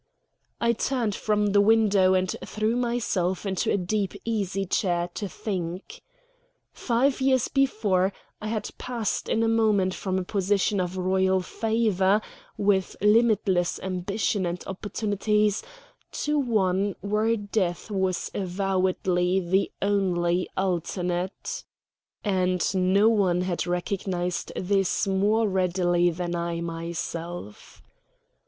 [0.59, 6.01] I turned from the window and threw myself into a deep easy chair to think.
[6.73, 8.11] Five years before
[8.41, 12.19] I had passed in a moment from a position of Royal favor,
[12.57, 15.61] with limitless ambition and opportunities,
[16.13, 21.63] to one where death was avowedly the only alternate.
[22.23, 27.83] And no one had recognized this more readily than I myself.